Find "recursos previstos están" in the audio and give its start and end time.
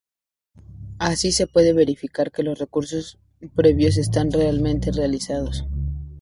2.57-4.31